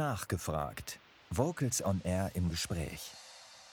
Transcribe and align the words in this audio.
Nachgefragt. 0.00 0.98
Vocals 1.28 1.84
on 1.84 2.00
Air 2.04 2.30
im 2.32 2.48
Gespräch. 2.48 3.10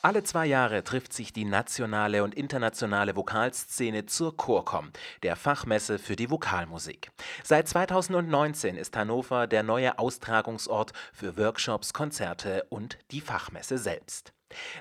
Alle 0.02 0.24
zwei 0.24 0.46
Jahre 0.46 0.84
trifft 0.84 1.14
sich 1.14 1.32
die 1.32 1.46
nationale 1.46 2.22
und 2.22 2.36
internationale 2.36 3.16
Vokalszene 3.16 4.08
zur 4.08 4.36
Chorcom, 4.36 4.92
der 5.24 5.38
Fachmesse 5.38 5.98
für 5.98 6.18
die 6.18 6.30
Vokalmusik. 6.30 7.12
Seit 7.46 7.70
2019 7.70 8.76
ist 8.76 8.98
Hannover 8.98 9.48
der 9.48 9.64
neue 9.64 10.00
Austragungsort 10.00 10.92
für 11.14 11.38
Workshops, 11.38 11.94
Konzerte 11.94 12.66
und 12.68 12.98
die 13.12 13.22
Fachmesse 13.22 13.78
selbst. 13.78 14.34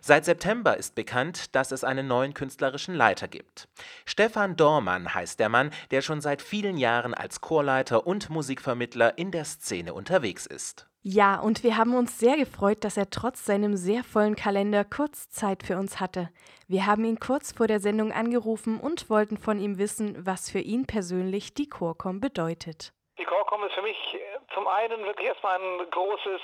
Seit 0.03 0.25
September 0.25 0.77
ist 0.77 0.97
bekannt, 0.97 1.55
dass 1.55 1.71
es 1.71 1.85
einen 1.85 2.09
neuen 2.09 2.35
künstlerischen 2.35 2.97
Leiter 2.97 3.29
gibt. 3.29 3.69
Stefan 4.05 4.57
Dormann 4.57 5.15
heißt 5.15 5.39
der 5.39 5.49
Mann, 5.49 5.71
der 5.93 6.03
schon 6.03 6.21
seit 6.21 6.43
vielen 6.43 6.77
Jahren 6.77 7.15
als 7.15 7.41
Chorleiter 7.41 8.05
und 8.05 8.31
Musikvermittler 8.31 9.17
in 9.17 9.31
der 9.31 9.45
Szene 9.45 9.95
unterwegs 9.95 10.45
ist. 10.47 10.89
Ja, 11.09 11.39
und 11.39 11.63
wir 11.63 11.77
haben 11.77 11.95
uns 11.95 12.19
sehr 12.19 12.37
gefreut, 12.37 12.83
dass 12.83 12.97
er 12.97 13.09
trotz 13.11 13.45
seinem 13.45 13.77
sehr 13.77 14.03
vollen 14.03 14.35
Kalender 14.35 14.85
kurz 14.85 15.31
Zeit 15.31 15.63
für 15.63 15.77
uns 15.77 16.01
hatte. 16.01 16.31
Wir 16.67 16.85
haben 16.85 17.05
ihn 17.05 17.21
kurz 17.21 17.53
vor 17.53 17.69
der 17.69 17.79
Sendung 17.79 18.11
angerufen 18.11 18.81
und 18.81 19.09
wollten 19.09 19.37
von 19.37 19.61
ihm 19.61 19.79
wissen, 19.79 20.17
was 20.27 20.51
für 20.51 20.59
ihn 20.59 20.85
persönlich 20.89 21.55
die 21.55 21.69
Chorcom 21.69 22.19
bedeutet. 22.19 22.93
Die 23.21 23.25
Chorcom 23.25 23.63
ist 23.63 23.75
für 23.75 23.83
mich 23.83 24.19
zum 24.53 24.67
einen 24.67 25.05
wirklich 25.05 25.29
erstmal 25.29 25.61
ein 25.61 25.89
großes 25.93 26.41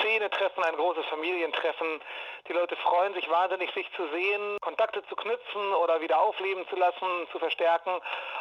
Szene-Treffen, 0.00 0.64
ein 0.64 0.74
großes 0.74 1.06
Familientreffen. 1.06 2.00
Die 2.48 2.52
Leute 2.52 2.76
freuen 2.76 3.12
sich 3.14 3.28
wahnsinnig, 3.28 3.72
sich 3.74 3.90
zu 3.96 4.06
sehen, 4.08 4.58
Kontakte 4.60 5.02
zu 5.08 5.16
knüpfen 5.16 5.74
oder 5.74 6.00
wieder 6.00 6.20
aufleben 6.20 6.66
zu 6.68 6.76
lassen, 6.76 7.26
zu 7.32 7.40
verstärken. 7.40 7.90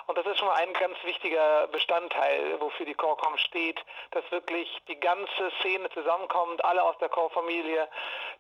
Und 0.06 0.16
das 0.16 0.26
ist 0.28 0.38
schon 0.38 0.48
mal 0.48 0.58
ein 0.58 0.74
ganz 0.74 0.96
wichtiger 1.04 1.68
Bestandteil, 1.68 2.60
wofür 2.60 2.86
die 2.86 2.94
Chorcom 2.94 3.36
steht, 3.40 3.84
dass 4.12 4.30
wirklich 4.30 4.70
die 4.88 5.00
ganze 5.00 5.52
Szene 5.60 5.90
zusammenkommt, 5.90 6.64
alle 6.64 6.84
aus 6.84 6.96
der 7.00 7.10
Chorfamilie 7.10 7.88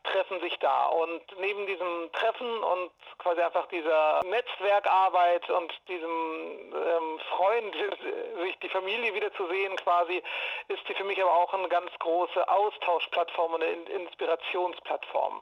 treffen 0.03 0.39
sich 0.41 0.55
da. 0.59 0.85
Und 0.88 1.22
neben 1.39 1.66
diesem 1.66 2.11
Treffen 2.11 2.63
und 2.63 2.91
quasi 3.17 3.41
einfach 3.41 3.66
dieser 3.67 4.22
Netzwerkarbeit 4.23 5.50
und 5.50 5.73
diesem 5.88 6.73
ähm, 6.73 7.19
Freuen, 7.35 7.73
sich 8.44 8.59
die 8.59 8.69
Familie 8.69 9.16
wiederzusehen 9.16 9.75
quasi, 9.77 10.22
ist 10.67 10.85
sie 10.88 10.94
für 10.94 11.05
mich 11.05 11.19
aber 11.22 11.33
auch 11.33 11.53
eine 11.55 11.69
ganz 11.69 11.89
große 11.97 12.47
Austauschplattform 12.47 13.55
und 13.55 13.63
eine 13.63 13.73
Inspirationsplattform 13.73 15.41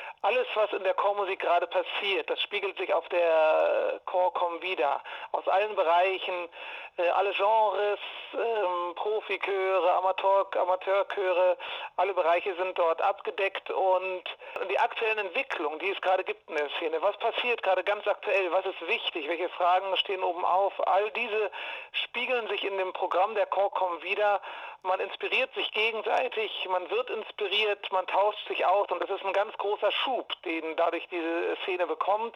alles, 0.21 0.47
was 0.53 0.71
in 0.73 0.83
der 0.83 0.93
Chormusik 0.93 1.39
gerade 1.39 1.67
passiert, 1.67 2.29
das 2.29 2.39
spiegelt 2.41 2.77
sich 2.77 2.93
auf 2.93 3.07
der 3.09 3.99
Chorcom 4.05 4.61
wieder. 4.61 5.01
Aus 5.31 5.47
allen 5.47 5.75
Bereichen, 5.75 6.49
äh, 6.97 7.09
alle 7.09 7.31
Genres, 7.31 7.99
ähm, 8.33 8.95
Profichöre, 8.95 9.93
Amateur, 9.93 10.47
Amateurchöre, 10.57 11.57
alle 11.95 12.13
Bereiche 12.13 12.53
sind 12.55 12.77
dort 12.77 13.01
abgedeckt 13.01 13.71
und 13.71 14.23
die 14.69 14.77
aktuellen 14.77 15.19
Entwicklungen, 15.19 15.79
die 15.79 15.89
es 15.89 16.01
gerade 16.01 16.23
gibt 16.23 16.49
in 16.49 16.55
der 16.55 16.69
Szene, 16.77 17.01
was 17.01 17.17
passiert 17.17 17.63
gerade 17.63 17.83
ganz 17.83 18.05
aktuell, 18.07 18.51
was 18.51 18.65
ist 18.65 18.87
wichtig, 18.87 19.27
welche 19.27 19.49
Fragen 19.49 19.95
stehen 19.97 20.23
oben 20.23 20.43
auf, 20.43 20.73
all 20.87 21.09
diese 21.11 21.51
spiegeln 21.93 22.47
sich 22.49 22.63
in 22.63 22.77
dem 22.77 22.93
Programm 22.93 23.35
der 23.35 23.45
Chorcom 23.47 24.01
wieder. 24.03 24.41
Man 24.83 24.99
inspiriert 24.99 25.53
sich 25.53 25.71
gegenseitig, 25.71 26.67
man 26.69 26.89
wird 26.89 27.09
inspiriert, 27.09 27.91
man 27.91 28.05
tauscht 28.07 28.47
sich 28.47 28.65
aus 28.65 28.89
und 28.89 29.01
das 29.01 29.11
ist 29.11 29.23
ein 29.23 29.33
ganz 29.33 29.55
großer 29.57 29.91
Schub, 30.11 30.33
den 30.43 30.75
dadurch 30.75 31.07
diese 31.09 31.55
Szene 31.63 31.87
bekommt 31.87 32.35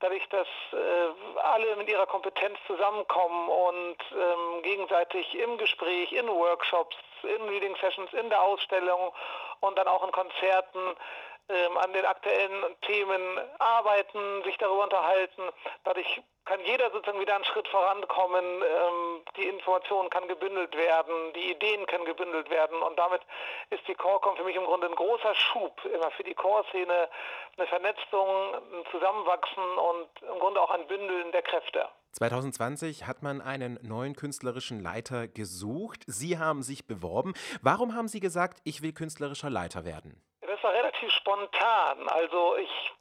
dadurch, 0.00 0.28
dass 0.28 0.46
äh, 0.72 1.38
alle 1.40 1.76
mit 1.76 1.88
ihrer 1.88 2.06
Kompetenz 2.06 2.58
zusammenkommen 2.66 3.48
und 3.48 3.96
ähm, 4.12 4.62
gegenseitig 4.62 5.34
im 5.34 5.58
Gespräch, 5.58 6.12
in 6.12 6.28
Workshops, 6.28 6.96
in 7.22 7.48
Reading 7.48 7.74
Sessions, 7.80 8.12
in 8.12 8.28
der 8.28 8.40
Ausstellung 8.40 9.12
und 9.60 9.76
dann 9.76 9.88
auch 9.88 10.04
in 10.04 10.12
Konzerten 10.12 10.96
an 11.80 11.92
den 11.92 12.04
aktuellen 12.04 12.76
Themen 12.82 13.22
arbeiten, 13.58 14.42
sich 14.44 14.56
darüber 14.58 14.84
unterhalten. 14.84 15.42
Dadurch 15.84 16.22
kann 16.44 16.60
jeder 16.64 16.90
sozusagen 16.90 17.20
wieder 17.20 17.34
einen 17.34 17.44
Schritt 17.44 17.68
vorankommen. 17.68 18.44
Ähm, 18.44 19.22
die 19.36 19.48
Information 19.48 20.08
kann 20.08 20.26
gebündelt 20.28 20.74
werden, 20.76 21.32
die 21.34 21.50
Ideen 21.50 21.86
können 21.86 22.06
gebündelt 22.06 22.48
werden 22.50 22.80
und 22.82 22.98
damit 22.98 23.20
ist 23.70 23.86
die 23.86 23.94
Chorcom 23.94 24.36
für 24.36 24.44
mich 24.44 24.56
im 24.56 24.64
Grunde 24.64 24.88
ein 24.88 24.94
großer 24.94 25.34
Schub 25.34 25.84
immer 25.84 26.10
für 26.12 26.24
die 26.24 26.34
Chorszene, 26.34 27.08
eine 27.56 27.66
Vernetzung, 27.66 28.54
ein 28.54 28.84
Zusammenwachsen 28.90 29.62
und 29.62 30.08
im 30.32 30.38
Grunde 30.38 30.60
auch 30.60 30.70
ein 30.70 30.86
Bündeln 30.86 31.32
der 31.32 31.42
Kräfte. 31.42 31.88
2020 32.12 33.06
hat 33.06 33.22
man 33.22 33.42
einen 33.42 33.78
neuen 33.82 34.16
künstlerischen 34.16 34.80
Leiter 34.80 35.28
gesucht. 35.28 36.04
Sie 36.06 36.38
haben 36.38 36.62
sich 36.62 36.86
beworben. 36.86 37.34
Warum 37.60 37.94
haben 37.94 38.08
Sie 38.08 38.20
gesagt, 38.20 38.60
ich 38.64 38.80
will 38.82 38.92
künstlerischer 38.92 39.50
Leiter 39.50 39.84
werden? 39.84 40.22
Das 40.48 40.64
war 40.64 40.72
relativ 40.72 41.12
spontan. 41.12 42.08
Also 42.08 42.56
ich 42.56 42.92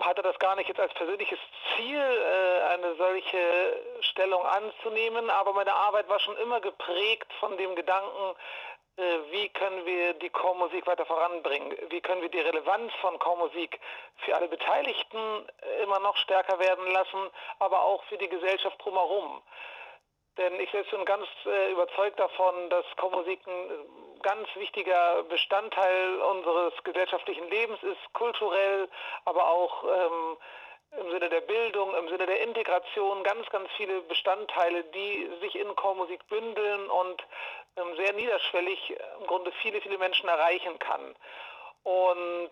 hatte 0.00 0.22
das 0.22 0.36
gar 0.40 0.56
nicht 0.56 0.68
jetzt 0.68 0.80
als 0.80 0.92
persönliches 0.94 1.38
Ziel, 1.76 1.96
äh, 1.96 2.62
eine 2.72 2.96
solche 2.96 3.38
Stellung 4.00 4.44
anzunehmen, 4.44 5.30
aber 5.30 5.52
meine 5.52 5.74
Arbeit 5.74 6.08
war 6.08 6.18
schon 6.18 6.36
immer 6.38 6.60
geprägt 6.60 7.32
von 7.38 7.56
dem 7.56 7.76
Gedanken, 7.76 8.34
äh, 8.96 9.02
wie 9.30 9.48
können 9.50 9.86
wir 9.86 10.14
die 10.14 10.30
Chormusik 10.30 10.88
weiter 10.88 11.06
voranbringen? 11.06 11.76
Wie 11.90 12.00
können 12.00 12.20
wir 12.20 12.30
die 12.30 12.40
Relevanz 12.40 12.92
von 13.00 13.16
Chormusik 13.20 13.78
für 14.16 14.34
alle 14.34 14.48
Beteiligten 14.48 15.48
immer 15.82 16.00
noch 16.00 16.16
stärker 16.16 16.58
werden 16.58 16.90
lassen, 16.90 17.30
aber 17.60 17.82
auch 17.82 18.02
für 18.04 18.18
die 18.18 18.28
Gesellschaft 18.28 18.82
drumherum? 18.84 19.40
Denn 20.36 20.58
ich 20.58 20.70
selbst 20.72 20.90
bin 20.90 21.04
ganz 21.04 21.28
äh, 21.46 21.70
überzeugt 21.70 22.18
davon, 22.18 22.70
dass 22.70 22.84
Chormusik 22.96 23.46
ein 23.46 24.07
ganz 24.22 24.48
wichtiger 24.56 25.22
Bestandteil 25.24 26.20
unseres 26.20 26.72
gesellschaftlichen 26.84 27.48
Lebens 27.48 27.82
ist, 27.82 28.12
kulturell, 28.12 28.88
aber 29.24 29.48
auch 29.48 29.84
ähm, 29.84 30.36
im 31.00 31.10
Sinne 31.10 31.28
der 31.28 31.42
Bildung, 31.42 31.94
im 31.94 32.08
Sinne 32.08 32.26
der 32.26 32.40
Integration, 32.42 33.22
ganz, 33.22 33.48
ganz 33.50 33.68
viele 33.76 34.00
Bestandteile, 34.02 34.84
die 34.84 35.30
sich 35.40 35.56
in 35.56 35.74
Chormusik 35.76 36.26
bündeln 36.28 36.88
und 36.88 37.26
ähm, 37.76 37.96
sehr 37.96 38.12
niederschwellig 38.14 38.96
im 39.20 39.26
Grunde 39.26 39.52
viele, 39.62 39.80
viele 39.80 39.98
Menschen 39.98 40.28
erreichen 40.28 40.78
kann. 40.78 41.14
Und 41.88 42.50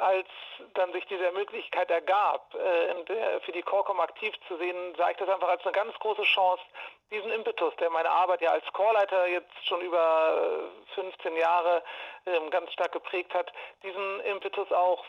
als 0.00 0.28
dann 0.72 0.90
sich 0.92 1.04
diese 1.06 1.30
Möglichkeit 1.32 1.90
ergab, 1.90 2.54
äh, 2.54 3.40
für 3.40 3.52
die 3.52 3.60
Chorcom 3.60 4.00
aktiv 4.00 4.32
zu 4.48 4.56
sehen, 4.56 4.94
sah 4.96 5.10
ich 5.10 5.18
das 5.18 5.28
einfach 5.28 5.48
als 5.48 5.62
eine 5.64 5.72
ganz 5.72 5.94
große 5.98 6.22
Chance, 6.22 6.62
diesen 7.10 7.30
Impetus, 7.30 7.74
der 7.76 7.90
meine 7.90 8.08
Arbeit 8.08 8.40
ja 8.40 8.52
als 8.52 8.64
Chorleiter 8.72 9.26
jetzt 9.26 9.66
schon 9.66 9.82
über 9.82 10.70
15 10.94 11.36
äh, 11.36 11.40
Jahre 11.40 11.82
ähm, 12.24 12.48
ganz 12.48 12.72
stark 12.72 12.92
geprägt 12.92 13.34
hat, 13.34 13.52
diesen 13.82 14.20
Impetus 14.20 14.72
auch 14.72 15.04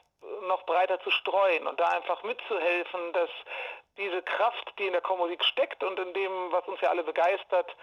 noch 0.48 0.64
breiter 0.66 1.00
zu 1.00 1.12
streuen 1.12 1.66
und 1.66 1.80
da 1.80 1.88
einfach 1.88 2.24
mitzuhelfen, 2.24 3.14
dass 3.14 3.30
diese 3.98 4.22
Kraft, 4.22 4.74
die 4.80 4.88
in 4.88 4.94
der 4.94 5.02
Chormusik 5.02 5.46
steckt 5.46 5.81
und 5.84 5.98
in 5.98 6.14
dem, 6.14 6.52
was 6.52 6.68
uns 6.68 6.81
ja 6.81 6.90
alle 6.90 7.04
begeistert, 7.04 7.74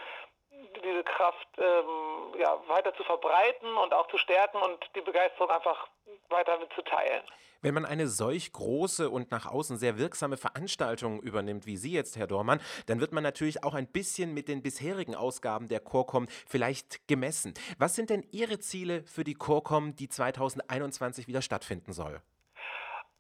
diese 0.85 1.05
Kraft 1.05 1.49
ähm, 1.59 2.41
ja, 2.41 2.57
weiter 2.69 2.95
zu 2.95 3.05
verbreiten 3.05 3.77
und 3.77 3.93
auch 3.95 4.09
zu 4.09 4.19
stärken 4.19 4.59
und 4.59 4.79
die 4.95 5.01
Begeisterung 5.01 5.51
einfach 5.51 5.89
weiter 6.29 6.59
mitzuteilen. 6.59 7.23
Wenn 7.61 7.75
man 7.75 7.85
eine 7.85 8.07
solch 8.07 8.53
große 8.53 9.11
und 9.11 9.33
nach 9.33 9.47
außen 9.47 9.79
sehr 9.79 9.99
wirksame 9.99 10.37
Veranstaltung 10.37 11.21
übernimmt, 11.21 11.67
wie 11.67 11.77
Sie 11.77 11.91
jetzt, 11.91 12.17
Herr 12.17 12.29
Dormann, 12.29 12.61
dann 12.87 13.01
wird 13.01 13.13
man 13.13 13.25
natürlich 13.25 13.65
auch 13.65 13.75
ein 13.75 13.89
bisschen 13.89 14.33
mit 14.33 14.47
den 14.47 14.63
bisherigen 14.63 15.17
Ausgaben 15.17 15.67
der 15.67 15.81
Chorcom 15.81 16.29
vielleicht 16.47 17.09
gemessen. 17.09 17.55
Was 17.79 17.97
sind 17.97 18.11
denn 18.11 18.25
Ihre 18.31 18.61
Ziele 18.61 19.03
für 19.05 19.25
die 19.25 19.35
Chorcom, 19.35 19.97
die 19.97 20.09
2021 20.09 21.27
wieder 21.27 21.43
stattfinden 21.43 21.93
soll? 21.93 22.23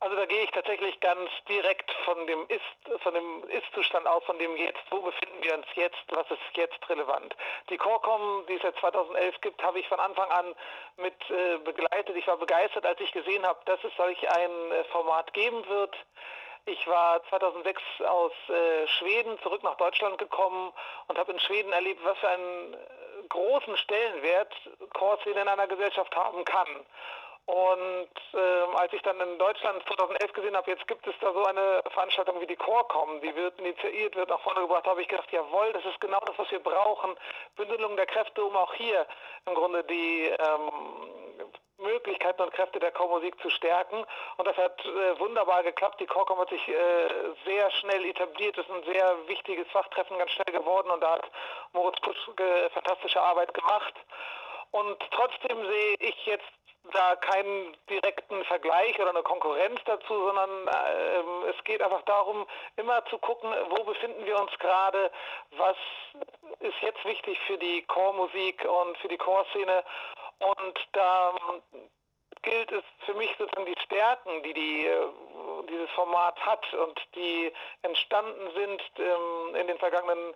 Also 0.01 0.15
da 0.15 0.27
gehe 0.27 0.45
ich 0.45 0.51
tatsächlich 0.53 1.01
ganz 1.01 1.29
direkt 1.49 1.91
von 2.05 2.25
dem 2.29 2.47
Ist, 2.49 3.03
von 3.03 3.15
dem 3.15 3.43
Ist-Zustand 3.49 4.07
aus, 4.07 4.23
von 4.25 4.39
dem 4.39 4.57
jetzt, 4.57 4.81
wo 4.91 5.01
befinden 5.01 5.43
wir 5.43 5.55
uns 5.55 5.67
jetzt, 5.75 6.05
was 6.11 6.31
ist 6.31 6.39
jetzt 6.55 6.89
relevant. 6.89 7.35
Die 7.69 7.77
Corecom, 7.77 8.45
die 8.49 8.55
es 8.55 8.63
seit 8.63 8.77
2011 8.77 9.41
gibt, 9.41 9.63
habe 9.63 9.81
ich 9.81 9.89
von 9.89 9.99
Anfang 9.99 10.31
an 10.31 10.55
mit 10.99 11.15
äh, 11.31 11.59
begleitet. 11.59 12.17
Ich 12.17 12.29
war 12.29 12.37
begeistert, 12.37 12.87
als 12.87 13.01
ich 13.01 13.11
gesehen 13.11 13.45
habe, 13.45 13.59
dass 13.65 13.83
es 13.83 13.93
solch 13.97 14.31
ein 14.31 14.71
äh, 14.71 14.85
Format 14.85 15.33
geben 15.33 15.67
wird. 15.69 15.97
Ich 16.67 16.87
war 16.87 17.25
2006 17.31 17.83
aus 18.07 18.33
äh, 18.51 18.87
Schweden 18.99 19.37
zurück 19.41 19.65
nach 19.65 19.77
Deutschland 19.79 20.19
gekommen 20.19 20.73
und 21.09 21.19
habe 21.19 21.33
in 21.33 21.41
Schweden 21.41 21.73
erlebt, 21.73 22.05
was 22.05 22.19
für 22.19 22.29
einen 22.29 22.75
äh, 22.75 22.77
großen 23.31 23.77
Stellenwert 23.79 24.55
Chorszene 24.95 25.41
in 25.41 25.49
einer 25.49 25.67
Gesellschaft 25.67 26.15
haben 26.15 26.45
kann. 26.45 26.69
Und 27.49 28.11
ähm, 28.35 28.77
als 28.77 28.93
ich 28.93 29.01
dann 29.01 29.19
in 29.23 29.39
Deutschland 29.39 29.83
2011 29.87 30.33
gesehen 30.35 30.55
habe, 30.55 30.71
jetzt 30.71 30.87
gibt 30.87 31.07
es 31.07 31.15
da 31.19 31.33
so 31.33 31.43
eine 31.47 31.83
Veranstaltung 31.95 32.39
wie 32.43 32.47
die 32.47 32.57
Chorcom, 32.57 33.23
die 33.23 33.35
wird 33.35 33.59
initiiert, 33.59 34.17
wird 34.17 34.29
nach 34.29 34.41
vorne 34.41 34.61
gebracht, 34.61 34.87
habe 34.87 35.01
ich 35.01 35.09
gedacht, 35.09 35.33
jawohl, 35.33 35.73
das 35.73 35.83
ist 35.87 35.99
genau 35.99 36.21
das, 36.27 36.39
was 36.39 36.51
wir 36.51 36.59
brauchen. 36.59 37.17
Bündelung 37.57 37.97
der 37.97 38.05
Kräfte, 38.05 38.45
um 38.45 38.55
auch 38.55 38.75
hier 38.75 39.07
im 39.47 39.55
Grunde 39.55 39.83
die 39.85 40.27
ähm, 40.27 40.73
Möglichkeiten 41.79 42.43
und 42.43 42.53
Kräfte 42.53 42.81
der 42.81 42.93
Chormusik 42.93 43.41
zu 43.41 43.49
stärken. 43.49 44.05
Und 44.37 44.47
das 44.47 44.57
hat 44.59 44.85
äh, 44.85 45.19
wunderbar 45.19 45.63
geklappt. 45.63 46.01
Die 46.01 46.07
Chorcom 46.07 46.39
hat 46.39 46.51
sich 46.51 46.69
äh, 46.69 46.75
sehr 47.47 47.71
schnell 47.71 48.05
etabliert, 48.05 48.59
ist 48.59 48.71
ein 48.71 48.85
sehr 48.85 49.17
wichtiges 49.27 49.67
Fachtreffen 49.69 50.19
ganz 50.19 50.33
schnell 50.33 50.53
geworden 50.53 50.91
und 50.91 51.01
da 51.01 51.13
hat 51.13 51.31
Moritz 51.73 51.99
Pusch 52.01 52.19
fantastische 52.75 53.23
Arbeit 53.23 53.55
gemacht. 53.55 53.95
Und 54.71 54.99
trotzdem 55.11 55.65
sehe 55.67 55.95
ich 56.01 56.27
jetzt 56.27 56.45
da 56.93 57.17
keinen 57.17 57.77
direkten 57.91 58.45
Vergleich 58.45 58.99
oder 58.99 59.11
eine 59.11 59.23
Konkurrenz 59.23 59.81
dazu, 59.85 60.27
sondern 60.27 60.69
äh, 60.69 61.51
es 61.51 61.65
geht 61.65 61.83
einfach 61.83 62.03
darum, 62.03 62.47
immer 62.77 63.05
zu 63.07 63.19
gucken, 63.19 63.53
wo 63.71 63.85
befinden 63.85 64.25
wir 64.25 64.41
uns 64.41 64.57
gerade, 64.59 65.11
was 65.53 65.77
ist 66.61 66.81
jetzt 66.81 67.05
wichtig 67.05 67.39
für 67.47 67.59
die 67.59 67.83
Chormusik 67.83 68.65
und 68.65 68.97
für 68.99 69.09
die 69.09 69.19
Chorszene. 69.19 69.85
Und 70.39 70.89
da 70.93 71.35
gilt 72.43 72.73
es 72.73 72.85
für 73.05 73.15
mich 73.15 73.31
sozusagen 73.39 73.67
die 73.67 73.81
Stärken, 73.85 74.43
die, 74.45 74.55
die 74.55 74.87
äh, 74.87 75.07
dieses 75.69 75.91
Format 75.91 76.39
hat 76.41 76.73
und 76.75 77.01
die 77.15 77.53
entstanden 77.83 78.51
sind 78.55 78.83
ähm, 78.99 79.55
in 79.57 79.67
den 79.67 79.79
vergangenen 79.79 80.19
Jahren 80.19 80.35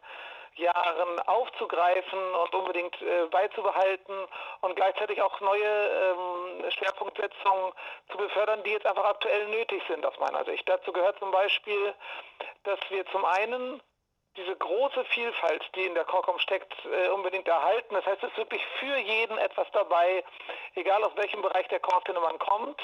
aufzugreifen 1.26 2.34
und 2.34 2.54
unbedingt 2.54 3.00
äh, 3.00 3.26
beizubehalten 3.30 4.14
und 4.60 4.76
gleichzeitig 4.76 5.20
auch 5.22 5.40
neue 5.40 5.64
ähm, 5.64 6.70
Schwerpunktsetzungen 6.70 7.72
zu 8.10 8.16
befördern, 8.18 8.62
die 8.64 8.70
jetzt 8.70 8.86
einfach 8.86 9.04
aktuell 9.04 9.48
nötig 9.48 9.82
sind 9.88 10.04
aus 10.04 10.18
meiner 10.18 10.44
Sicht. 10.44 10.68
Dazu 10.68 10.92
gehört 10.92 11.18
zum 11.18 11.30
Beispiel, 11.30 11.94
dass 12.64 12.78
wir 12.90 13.04
zum 13.06 13.24
einen 13.24 13.80
diese 14.36 14.56
große 14.56 15.04
Vielfalt, 15.06 15.62
die 15.74 15.84
in 15.84 15.94
der 15.94 16.04
Chorcom 16.04 16.38
steckt, 16.38 16.72
äh, 16.86 17.08
unbedingt 17.08 17.48
erhalten. 17.48 17.94
Das 17.94 18.06
heißt, 18.06 18.22
es 18.22 18.30
ist 18.30 18.38
wirklich 18.38 18.64
für 18.78 18.96
jeden 18.96 19.36
etwas 19.38 19.66
dabei, 19.72 20.24
egal 20.74 21.04
aus 21.04 21.12
welchem 21.16 21.42
Bereich 21.42 21.68
der 21.68 21.80
Chorszene 21.80 22.20
man 22.20 22.38
kommt. 22.38 22.80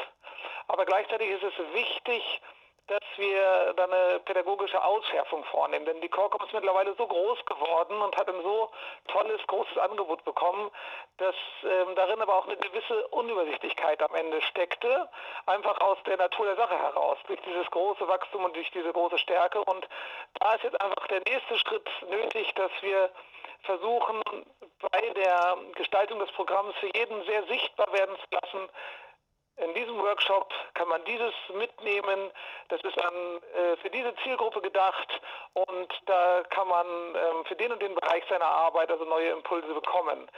Aber 0.68 0.84
gleichzeitig 0.84 1.30
ist 1.30 1.42
es 1.42 1.54
wichtig, 1.72 2.40
dass 2.88 3.02
wir 3.16 3.74
da 3.76 3.84
eine 3.84 4.20
pädagogische 4.20 4.82
Ausschärfung 4.82 5.44
vornehmen. 5.44 5.84
Denn 5.84 6.00
die 6.00 6.08
Chorcom 6.08 6.44
ist 6.44 6.54
mittlerweile 6.54 6.94
so 6.94 7.06
groß 7.06 7.44
geworden 7.44 8.00
und 8.00 8.16
hat 8.16 8.28
ein 8.28 8.42
so 8.42 8.70
tolles, 9.08 9.40
großes 9.46 9.76
Angebot 9.78 10.24
bekommen, 10.24 10.70
dass 11.18 11.34
ähm, 11.64 11.94
darin 11.94 12.20
aber 12.20 12.34
auch 12.34 12.46
eine 12.46 12.56
gewisse 12.56 13.06
Unübersichtlichkeit 13.08 14.02
am 14.02 14.14
Ende 14.14 14.40
steckte, 14.42 15.08
einfach 15.46 15.78
aus 15.80 15.98
der 16.06 16.16
Natur 16.16 16.46
der 16.46 16.56
Sache 16.56 16.78
heraus, 16.78 17.18
durch 17.26 17.40
dieses 17.42 17.70
große 17.70 18.08
Wachstum 18.08 18.44
und 18.44 18.56
durch 18.56 18.70
diese 18.70 18.92
große 18.92 19.18
Stärke. 19.18 19.62
Und 19.64 19.86
da 20.40 20.54
ist 20.54 20.64
jetzt 20.64 20.80
einfach 20.80 21.06
der 21.08 21.20
nächste 21.20 21.58
Schritt 21.58 21.88
nötig, 22.08 22.54
dass 22.54 22.72
wir 22.80 23.10
versuchen, 23.62 24.22
bei 24.92 25.00
der 25.10 25.58
Gestaltung 25.74 26.18
des 26.20 26.30
Programms 26.32 26.74
für 26.76 26.90
jeden 26.94 27.22
sehr 27.24 27.42
sichtbar 27.44 27.92
werden 27.92 28.16
zu 28.16 28.26
lassen, 28.30 28.68
in 29.58 29.74
diesem 29.74 29.98
Workshop 29.98 30.52
kann 30.74 30.88
man 30.88 31.04
dieses 31.04 31.32
mitnehmen. 31.54 32.30
Das 32.68 32.80
ist 32.82 32.98
an, 33.02 33.14
äh, 33.14 33.76
für 33.78 33.90
diese 33.90 34.14
Zielgruppe 34.22 34.60
gedacht 34.60 35.08
und 35.54 35.88
da 36.06 36.42
kann 36.50 36.68
man 36.68 36.86
ähm, 36.86 37.44
für 37.46 37.56
den 37.56 37.72
und 37.72 37.82
den 37.82 37.94
Bereich 37.94 38.24
seiner 38.28 38.46
Arbeit 38.46 38.90
also 38.90 39.04
neue 39.04 39.30
Impulse 39.30 39.72
bekommen. 39.74 40.28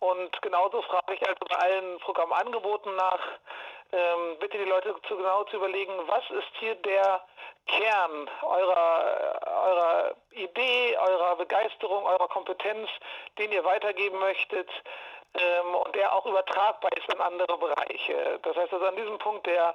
Und 0.00 0.42
genauso 0.42 0.82
frage 0.82 1.14
ich 1.14 1.26
also 1.26 1.40
bei 1.48 1.56
allen 1.56 1.98
Programmangeboten 2.00 2.94
nach, 2.96 3.20
ähm, 3.92 4.36
bitte 4.40 4.58
die 4.58 4.64
Leute 4.68 4.94
zu 5.06 5.16
genau 5.16 5.44
zu 5.44 5.56
überlegen, 5.56 5.92
was 6.06 6.28
ist 6.30 6.50
hier 6.58 6.74
der 6.74 7.24
Kern 7.66 8.28
eurer, 8.42 9.40
eurer 9.64 10.14
Idee, 10.32 10.98
eurer 10.98 11.36
Begeisterung, 11.36 12.04
eurer 12.04 12.28
Kompetenz, 12.28 12.88
den 13.38 13.52
ihr 13.52 13.64
weitergeben 13.64 14.18
möchtet 14.18 14.68
ähm, 15.34 15.74
und 15.74 15.94
der 15.94 16.12
auch 16.14 16.26
übertragbar 16.26 16.90
ist 16.96 17.12
in 17.12 17.20
andere 17.20 17.58
Bereiche. 17.58 18.38
Das 18.42 18.56
heißt 18.56 18.72
also 18.72 18.86
an 18.86 18.96
diesem 18.96 19.18
Punkt 19.18 19.46
der 19.46 19.74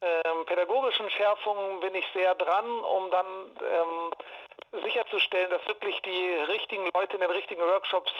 ähm, 0.00 0.44
pädagogischen 0.46 1.08
Schärfung 1.10 1.80
bin 1.80 1.94
ich 1.94 2.06
sehr 2.12 2.34
dran, 2.34 2.66
um 2.66 3.10
dann 3.10 3.26
ähm, 3.60 4.82
sicherzustellen, 4.82 5.50
dass 5.50 5.66
wirklich 5.66 6.00
die 6.02 6.30
richtigen 6.48 6.88
Leute 6.94 7.14
in 7.14 7.20
den 7.20 7.30
richtigen 7.30 7.62
Workshops 7.62 8.12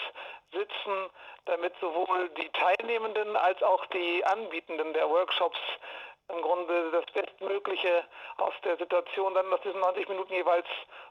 sitzen, 0.52 1.10
damit 1.46 1.74
sowohl 1.80 2.30
die 2.30 2.48
Teilnehmenden 2.50 3.36
als 3.36 3.62
auch 3.62 3.84
die 3.86 4.24
Anbietenden 4.24 4.92
der 4.94 5.10
Workshops 5.10 5.58
im 6.28 6.40
Grunde 6.40 6.90
das 6.90 7.04
Bestmögliche 7.12 8.04
aus 8.38 8.54
der 8.64 8.76
Situation 8.78 9.34
dann 9.34 9.52
aus 9.52 9.60
diesen 9.60 9.80
90 9.80 10.08
Minuten 10.08 10.32
jeweils 10.32 10.66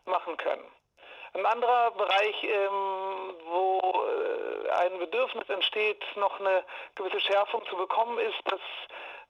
machen 0.06 0.38
können. 0.38 0.66
Ein 1.34 1.46
anderer 1.46 1.92
Bereich, 1.92 2.44
ähm, 2.44 3.36
wo 3.46 3.80
äh, 3.80 4.53
ein 4.78 4.98
Bedürfnis 5.00 5.50
entsteht, 5.50 6.04
noch 6.16 6.40
eine 6.40 6.64
gewisse 6.96 7.20
Schärfung 7.20 7.66
zu 7.68 7.76
bekommen, 7.76 8.18
ist, 8.20 8.42
dass 8.46 8.62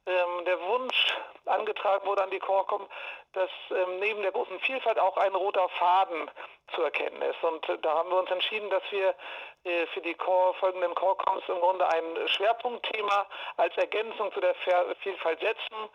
ähm, 0.05 0.45
der 0.45 0.59
Wunsch 0.61 1.17
angetragen 1.45 2.05
wurde 2.05 2.23
an 2.23 2.29
die 2.29 2.39
Chorcom, 2.39 2.87
dass 3.33 3.49
ähm, 3.71 3.99
neben 3.99 4.21
der 4.21 4.31
großen 4.31 4.59
Vielfalt 4.59 4.99
auch 4.99 5.17
ein 5.17 5.33
roter 5.33 5.67
Faden 5.69 6.29
zu 6.75 6.81
erkennen 6.81 7.21
ist. 7.21 7.41
Und 7.43 7.67
äh, 7.69 7.77
da 7.79 7.95
haben 7.95 8.09
wir 8.09 8.19
uns 8.19 8.29
entschieden, 8.29 8.69
dass 8.69 8.83
wir 8.91 9.15
äh, 9.63 9.85
für 9.87 10.01
die 10.01 10.13
Chor, 10.15 10.53
folgenden 10.55 10.93
Chorcoms 10.95 11.43
im 11.47 11.59
Grunde 11.59 11.87
ein 11.87 12.27
Schwerpunktthema 12.27 13.25
als 13.57 13.75
Ergänzung 13.77 14.31
zu 14.33 14.41
der 14.41 14.55
Vielfalt 15.01 15.39
setzen. 15.39 15.89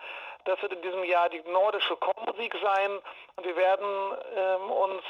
Das 0.45 0.61
wird 0.63 0.73
in 0.73 0.83
diesem 0.83 1.05
Jahr 1.05 1.29
die 1.29 1.43
nordische 1.43 1.97
Chormusik 1.97 2.57
sein. 2.63 2.99
Und 3.37 3.45
wir 3.45 3.57
werden 3.57 4.17
ähm, 4.35 4.71
uns 4.71 5.03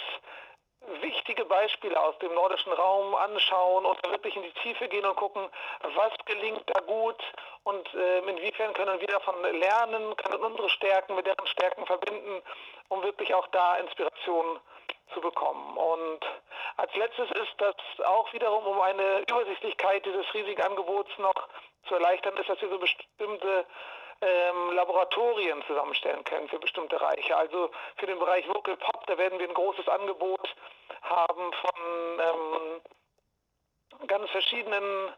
wichtige 1.01 1.45
Beispiele 1.45 1.99
aus 2.01 2.19
dem 2.19 2.35
nordischen 2.35 2.73
Raum 2.73 3.15
anschauen 3.15 3.85
und 3.85 4.11
wirklich 4.11 4.37
in 4.37 4.43
die 4.43 4.53
Tiefe 4.63 4.89
gehen 4.89 5.05
und 5.05 5.17
gucken, 5.17 5.49
was 5.95 6.13
gelingt 6.25 6.63
da 6.67 6.81
gut 6.81 7.23
und 7.65 7.95
äh, 7.95 8.19
inwiefern 8.21 8.73
können 8.75 9.01
wir 9.01 9.09
davon 9.09 9.41
lernen, 9.43 10.17
können 10.17 10.43
unsere 10.43 10.71
Stärken 10.71 11.15
mit 11.15 11.27
deren 11.27 11.47
Stärken 11.47 11.87
verbinden, 11.87 12.43
um 12.89 13.03
wirklich 13.03 13.35
auch 13.35 13.47
da 13.49 13.77
Inspiration 13.77 14.61
zu 15.13 15.21
bekommen. 15.21 15.77
Und 15.77 16.21
als 16.77 16.95
letztes 16.95 17.31
ist 17.31 17.55
das 17.59 17.75
auch 18.05 18.33
wiederum, 18.33 18.67
um 18.67 18.81
eine 18.81 19.21
Übersichtlichkeit 19.21 20.05
dieses 20.05 20.33
riesigen 20.35 20.63
Angebots 20.63 21.11
noch 21.19 21.49
zu 21.87 21.95
erleichtern, 21.95 22.37
ist, 22.37 22.49
dass 22.49 22.61
wir 22.61 22.69
so 22.69 22.79
bestimmte 22.79 23.67
ähm, 24.21 24.73
Laboratorien 24.73 25.63
zusammenstellen 25.67 26.25
können 26.25 26.49
für 26.49 26.59
bestimmte 26.59 26.97
Bereiche. 26.97 27.37
Also 27.37 27.71
für 27.97 28.07
den 28.07 28.19
Bereich 28.19 28.49
Vocal 28.49 28.77
Pop, 28.77 29.07
da 29.07 29.17
werden 29.17 29.39
wir 29.39 29.49
ein 29.49 29.55
großes 29.55 29.89
Angebot 29.89 30.55
haben 31.03 31.53
von 31.53 32.21
ähm, 32.21 32.81
ganz 34.07 34.31
verschiedenen 34.31 35.13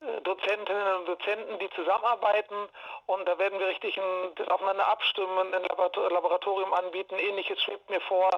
äh, 0.00 0.20
Dozentinnen 0.22 0.96
und 0.96 1.08
Dozenten, 1.08 1.58
die 1.58 1.70
zusammenarbeiten 1.70 2.68
und 3.06 3.26
da 3.26 3.38
werden 3.38 3.58
wir 3.58 3.68
richtig 3.68 3.98
ein, 3.98 4.34
das 4.36 4.48
aufeinander 4.48 4.88
abstimmen, 4.88 5.54
ein 5.54 5.62
Laboratorium 5.62 6.72
anbieten. 6.72 7.18
Ähnliches 7.18 7.62
schwebt 7.62 7.88
mir 7.90 8.00
vor 8.02 8.30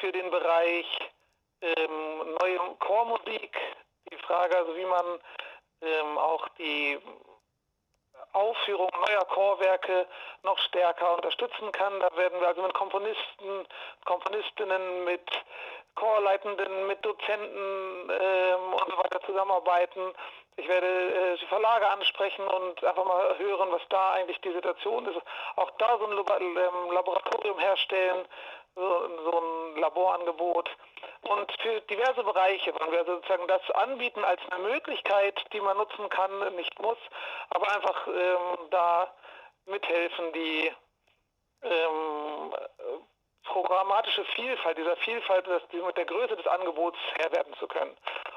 für 0.00 0.12
den 0.12 0.30
Bereich 0.30 0.86
ähm, 1.60 2.36
neue 2.40 2.58
Chormusik. 2.78 3.58
Die 4.12 4.18
Frage, 4.18 4.56
also 4.56 4.76
wie 4.76 4.84
man 4.84 5.18
ähm, 5.80 6.18
auch 6.18 6.46
die 6.58 6.98
Aufführung 8.34 8.90
neuer 9.06 9.24
Chorwerke 9.26 10.06
noch 10.42 10.58
stärker 10.58 11.14
unterstützen 11.14 11.72
kann. 11.72 11.98
Da 12.00 12.14
werden 12.16 12.40
wir 12.40 12.48
also 12.48 12.62
mit 12.62 12.74
Komponisten, 12.74 13.66
Komponistinnen, 14.04 15.04
mit 15.04 15.30
Chorleitenden, 15.94 16.86
mit 16.88 17.04
Dozenten 17.04 18.10
ähm, 18.10 18.72
und 18.72 18.90
so 18.90 18.98
weiter 18.98 19.20
zusammenarbeiten. 19.22 20.12
Ich 20.56 20.68
werde 20.68 20.86
äh, 20.86 21.36
die 21.36 21.46
Verlage 21.46 21.88
ansprechen 21.88 22.46
und 22.46 22.84
einfach 22.84 23.04
mal 23.04 23.38
hören, 23.38 23.68
was 23.70 23.82
da 23.88 24.12
eigentlich 24.12 24.40
die 24.40 24.52
Situation 24.52 25.06
ist. 25.06 25.20
Auch 25.56 25.70
da 25.78 25.98
so 25.98 26.06
ein 26.06 26.12
ähm, 26.12 26.92
Laboratorium 26.92 27.58
herstellen, 27.58 28.26
so, 28.74 29.40
ein 29.40 29.80
Laborangebot. 29.80 30.70
Und 31.22 31.52
für 31.60 31.80
diverse 31.82 32.22
Bereiche 32.22 32.74
wollen 32.78 32.92
wir 32.92 33.04
sozusagen 33.04 33.46
das 33.48 33.62
anbieten 33.72 34.24
als 34.24 34.40
eine 34.50 34.68
Möglichkeit, 34.68 35.40
die 35.52 35.60
man 35.60 35.76
nutzen 35.76 36.08
kann, 36.08 36.54
nicht 36.56 36.78
muss, 36.80 36.98
aber 37.50 37.72
einfach 37.74 38.06
ähm, 38.06 38.70
da 38.70 39.14
mithelfen, 39.66 40.32
die 40.32 40.72
ähm, 41.62 42.54
programmatische 43.44 44.24
Vielfalt, 44.36 44.76
dieser 44.78 44.96
Vielfalt, 44.96 45.46
das, 45.46 45.62
mit 45.72 45.96
der 45.96 46.06
Größe 46.06 46.36
des 46.36 46.46
Angebots 46.46 46.98
Herr 47.16 47.32
werden 47.32 47.54
zu 47.54 47.66
können. 47.68 47.96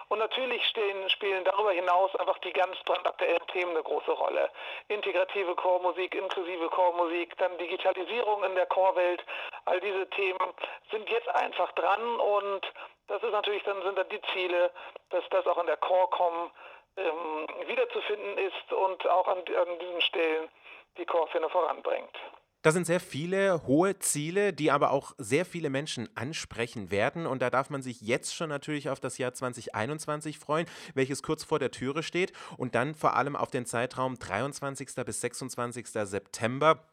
Und 0.10 0.20
natürlich 0.20 0.66
stehen, 0.66 1.10
spielen 1.10 1.44
darüber 1.44 1.72
hinaus 1.72 2.16
einfach 2.16 2.38
die 2.40 2.54
ganz 2.54 2.78
brandaktuellen 2.86 3.46
Themen 3.48 3.72
eine 3.72 3.84
große 3.84 4.12
Rolle. 4.12 4.50
Integrative 4.88 5.54
Chormusik, 5.56 6.16
inklusive 6.16 6.70
Chormusik, 6.70 7.38
dann 7.38 7.58
Digitalisierung 7.58 8.44
in 8.46 8.56
der 8.56 8.68
Chorwelt, 8.68 9.26
all 9.66 9.80
diese 9.82 10.10
Themen 10.12 10.54
sind 10.92 11.10
jetzt 11.10 11.28
einfach 11.30 11.72
dran 11.74 12.20
und 12.20 12.62
das 13.08 13.22
ist 13.24 13.32
natürlich 13.32 13.64
dann 13.64 13.82
sind 13.84 13.98
dann 13.98 14.10
die 14.10 14.22
Ziele, 14.34 14.72
dass 15.10 15.24
das 15.30 15.46
auch 15.48 15.58
in 15.58 15.68
der 15.68 15.78
Chorcom 15.78 16.52
ähm, 16.98 17.48
wiederzufinden 17.68 18.38
ist 18.38 18.74
und 18.74 19.08
auch 19.08 19.28
an, 19.28 19.40
an 19.40 19.80
diesen 19.80 20.02
Stellen 20.02 20.50
die 20.98 21.06
Chorszene 21.06 21.50
voranbringt. 21.50 22.18
Das 22.64 22.74
sind 22.74 22.86
sehr 22.88 23.00
viele 23.00 23.66
hohe 23.68 24.00
Ziele, 24.00 24.52
die 24.52 24.72
aber 24.72 24.92
auch 24.92 25.14
sehr 25.18 25.46
viele 25.46 25.70
Menschen 25.70 26.10
ansprechen 26.16 26.92
werden. 26.92 27.26
Und 27.26 27.42
da 27.42 27.50
darf 27.50 27.70
man 27.70 27.82
sich 27.82 28.02
jetzt 28.02 28.36
schon 28.36 28.50
natürlich 28.50 28.90
auf 28.90 29.00
das 29.00 29.18
Jahr 29.18 29.34
2021 29.34 30.40
freuen, 30.40 30.66
welches 30.94 31.24
kurz 31.24 31.44
vor 31.44 31.60
der 31.60 31.72
Türe 31.72 32.04
steht. 32.04 32.34
Und 32.58 32.76
dann 32.76 32.96
vor 32.96 33.16
allem 33.16 33.36
auf 33.36 33.52
den 33.52 33.66
Zeitraum 33.66 34.18
23. 34.18 34.90
bis 35.06 35.22
26. 35.22 35.88
September 35.88 36.84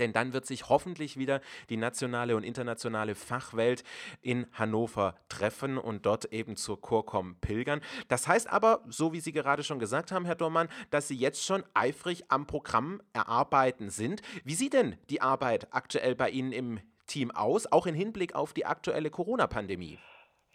Denn 0.00 0.12
dann 0.12 0.32
wird 0.32 0.46
sich 0.46 0.68
hoffentlich 0.68 1.16
wieder 1.16 1.40
die 1.68 1.76
nationale 1.76 2.34
und 2.34 2.42
internationale 2.42 3.14
Fachwelt 3.14 3.84
in 4.22 4.46
Hannover 4.54 5.14
treffen 5.28 5.78
und 5.78 6.06
dort 6.06 6.24
eben 6.32 6.56
zur 6.56 6.80
Chorcom 6.80 7.36
pilgern. 7.40 7.80
Das 8.08 8.26
heißt 8.26 8.50
aber, 8.50 8.80
so 8.88 9.12
wie 9.12 9.20
Sie 9.20 9.32
gerade 9.32 9.62
schon 9.62 9.78
gesagt 9.78 10.10
haben, 10.10 10.24
Herr 10.24 10.34
Dormann, 10.34 10.68
dass 10.90 11.06
Sie 11.06 11.16
jetzt 11.16 11.44
schon 11.44 11.62
eifrig 11.74 12.24
am 12.28 12.46
Programm 12.46 13.00
erarbeiten 13.12 13.90
sind. 13.90 14.22
Wie 14.44 14.54
sieht 14.54 14.72
denn 14.72 14.98
die 15.10 15.20
Arbeit 15.20 15.68
aktuell 15.70 16.14
bei 16.14 16.30
Ihnen 16.30 16.52
im 16.52 16.80
Team 17.06 17.30
aus, 17.30 17.70
auch 17.70 17.86
im 17.86 17.94
Hinblick 17.94 18.34
auf 18.34 18.52
die 18.52 18.66
aktuelle 18.66 19.10
Corona-Pandemie? 19.10 19.98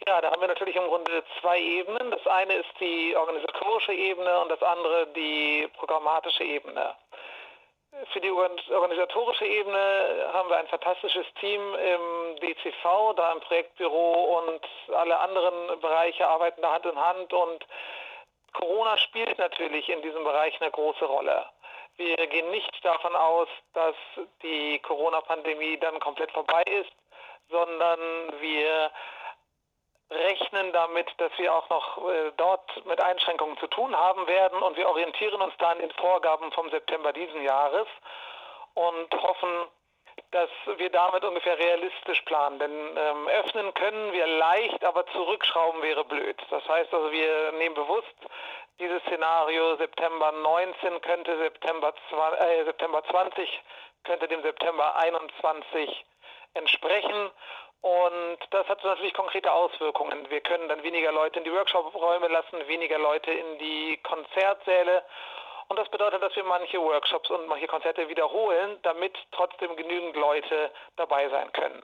Ja, 0.06 0.20
da 0.20 0.30
haben 0.30 0.40
wir 0.40 0.48
natürlich 0.48 0.76
im 0.76 0.86
Grunde 0.86 1.24
zwei 1.40 1.58
Ebenen. 1.58 2.10
Das 2.10 2.26
eine 2.26 2.54
ist 2.54 2.70
die 2.80 3.16
organisatorische 3.16 3.92
Ebene 3.92 4.40
und 4.40 4.50
das 4.50 4.62
andere 4.62 5.08
die 5.16 5.68
programmatische 5.76 6.44
Ebene. 6.44 6.94
Für 8.12 8.20
die 8.20 8.30
organisatorische 8.30 9.46
Ebene 9.46 10.30
haben 10.32 10.50
wir 10.50 10.58
ein 10.58 10.66
fantastisches 10.68 11.26
Team 11.40 11.60
im 11.74 12.36
DCV, 12.40 13.14
da 13.16 13.32
im 13.32 13.40
Projektbüro 13.40 14.38
und 14.38 14.60
alle 14.94 15.18
anderen 15.18 15.80
Bereiche 15.80 16.26
arbeiten 16.26 16.60
da 16.60 16.72
Hand 16.72 16.86
in 16.86 16.98
Hand 16.98 17.32
und 17.32 17.66
Corona 18.52 18.96
spielt 18.98 19.38
natürlich 19.38 19.88
in 19.88 20.02
diesem 20.02 20.24
Bereich 20.24 20.60
eine 20.60 20.70
große 20.70 21.04
Rolle. 21.04 21.46
Wir 21.96 22.16
gehen 22.26 22.50
nicht 22.50 22.84
davon 22.84 23.14
aus, 23.16 23.48
dass 23.72 23.94
die 24.42 24.78
Corona-Pandemie 24.80 25.78
dann 25.78 25.98
komplett 26.00 26.30
vorbei 26.32 26.62
ist, 26.62 26.92
sondern 27.48 28.00
wir 28.40 28.90
rechnen 30.10 30.72
damit, 30.72 31.08
dass 31.18 31.32
wir 31.36 31.52
auch 31.54 31.68
noch 31.68 32.08
äh, 32.08 32.32
dort 32.36 32.86
mit 32.86 33.00
Einschränkungen 33.00 33.58
zu 33.58 33.66
tun 33.66 33.96
haben 33.96 34.26
werden 34.26 34.62
und 34.62 34.76
wir 34.76 34.88
orientieren 34.88 35.40
uns 35.42 35.54
da 35.58 35.70
an 35.70 35.78
den 35.78 35.90
Vorgaben 35.92 36.52
vom 36.52 36.70
September 36.70 37.12
diesen 37.12 37.42
Jahres 37.42 37.88
und 38.74 39.12
hoffen, 39.22 39.66
dass 40.30 40.50
wir 40.76 40.90
damit 40.90 41.24
ungefähr 41.24 41.58
realistisch 41.58 42.20
planen. 42.22 42.58
Denn 42.58 42.96
ähm, 42.96 43.28
öffnen 43.28 43.74
können 43.74 44.12
wir 44.12 44.26
leicht, 44.26 44.84
aber 44.84 45.06
zurückschrauben 45.08 45.82
wäre 45.82 46.04
blöd. 46.04 46.36
Das 46.50 46.66
heißt 46.68 46.92
also, 46.92 47.10
wir 47.10 47.52
nehmen 47.52 47.74
bewusst 47.74 48.14
dieses 48.78 49.02
Szenario 49.04 49.76
September 49.76 50.32
19 50.32 51.00
könnte 51.00 51.36
September, 51.38 51.92
äh, 52.38 52.64
September 52.64 53.02
20 53.04 53.62
könnte 54.04 54.28
dem 54.28 54.42
September 54.42 54.94
21 54.96 56.04
entsprechen 56.54 57.30
und 57.86 58.38
das 58.50 58.66
hat 58.66 58.82
natürlich 58.82 59.14
konkrete 59.14 59.52
Auswirkungen. 59.52 60.28
Wir 60.28 60.40
können 60.40 60.68
dann 60.68 60.82
weniger 60.82 61.12
Leute 61.12 61.38
in 61.38 61.44
die 61.44 61.52
Workshop-Räume 61.52 62.26
lassen, 62.26 62.66
weniger 62.66 62.98
Leute 62.98 63.30
in 63.30 63.58
die 63.58 63.96
Konzertsäle. 64.02 65.04
Und 65.68 65.78
das 65.78 65.88
bedeutet, 65.90 66.20
dass 66.20 66.34
wir 66.34 66.42
manche 66.42 66.82
Workshops 66.82 67.30
und 67.30 67.46
manche 67.46 67.68
Konzerte 67.68 68.08
wiederholen, 68.08 68.76
damit 68.82 69.16
trotzdem 69.30 69.76
genügend 69.76 70.16
Leute 70.16 70.72
dabei 70.96 71.28
sein 71.28 71.52
können. 71.52 71.80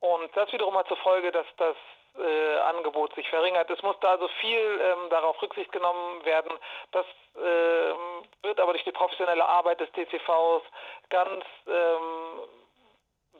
Und 0.00 0.36
das 0.36 0.52
wiederum 0.52 0.76
hat 0.76 0.86
zur 0.88 0.98
Folge, 0.98 1.32
dass 1.32 1.46
das 1.56 1.76
äh, 2.18 2.58
Angebot 2.58 3.14
sich 3.14 3.26
verringert. 3.30 3.70
Es 3.70 3.82
muss 3.82 3.96
da 4.00 4.10
also 4.10 4.28
viel 4.40 4.80
ähm, 4.82 5.08
darauf 5.08 5.40
Rücksicht 5.40 5.72
genommen 5.72 6.22
werden. 6.26 6.52
Das 6.92 7.06
äh, 7.36 7.94
wird 8.42 8.60
aber 8.60 8.72
durch 8.72 8.84
die 8.84 8.92
professionelle 8.92 9.48
Arbeit 9.48 9.80
des 9.80 9.90
DCVs 9.92 10.62
ganz 11.08 11.42
ähm, 11.66 12.48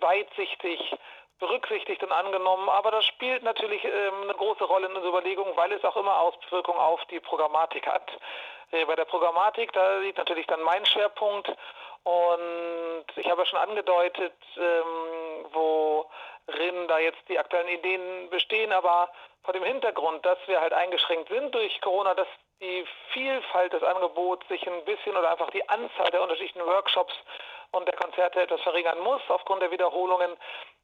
weitsichtig 0.00 0.80
berücksichtigt 1.38 2.02
und 2.02 2.12
angenommen, 2.12 2.68
aber 2.68 2.90
das 2.90 3.04
spielt 3.04 3.42
natürlich 3.42 3.84
ähm, 3.84 4.22
eine 4.22 4.34
große 4.34 4.64
Rolle 4.64 4.86
in 4.88 4.94
der 4.94 5.04
Überlegung, 5.04 5.46
weil 5.56 5.72
es 5.72 5.84
auch 5.84 5.96
immer 5.96 6.18
Auswirkungen 6.18 6.78
auf 6.78 7.04
die 7.06 7.20
Programmatik 7.20 7.86
hat. 7.86 8.10
Äh, 8.70 8.84
bei 8.86 8.96
der 8.96 9.04
Programmatik, 9.04 9.72
da 9.72 9.98
liegt 9.98 10.18
natürlich 10.18 10.46
dann 10.46 10.62
mein 10.62 10.84
Schwerpunkt 10.86 11.48
und 12.04 13.04
ich 13.16 13.28
habe 13.28 13.42
ja 13.42 13.46
schon 13.46 13.58
angedeutet, 13.58 14.34
ähm, 14.56 15.44
worin 16.46 16.88
da 16.88 16.98
jetzt 16.98 17.28
die 17.28 17.38
aktuellen 17.38 17.68
Ideen 17.68 18.30
bestehen, 18.30 18.72
aber 18.72 19.10
vor 19.42 19.52
dem 19.52 19.64
Hintergrund, 19.64 20.24
dass 20.24 20.38
wir 20.46 20.60
halt 20.60 20.72
eingeschränkt 20.72 21.28
sind 21.28 21.54
durch 21.54 21.80
Corona, 21.80 22.14
dass 22.14 22.28
die 22.60 22.84
Vielfalt 23.12 23.72
des 23.72 23.82
Angebots 23.82 24.46
sich 24.48 24.66
ein 24.66 24.84
bisschen 24.84 25.16
oder 25.16 25.30
einfach 25.30 25.50
die 25.50 25.68
Anzahl 25.68 26.10
der 26.10 26.22
unterschiedlichen 26.22 26.64
Workshops 26.64 27.14
und 27.72 27.86
der 27.86 27.96
Konzerte 27.96 28.40
etwas 28.40 28.60
verringern 28.62 28.98
muss 29.00 29.22
aufgrund 29.28 29.62
der 29.62 29.70
Wiederholungen, 29.70 30.36